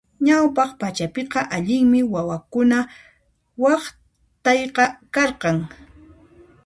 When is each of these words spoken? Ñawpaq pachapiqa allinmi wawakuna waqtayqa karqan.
Ñawpaq 0.25 0.69
pachapiqa 0.79 1.39
allinmi 1.55 1.99
wawakuna 2.13 2.77
waqtayqa 3.63 4.85
karqan. 5.13 5.57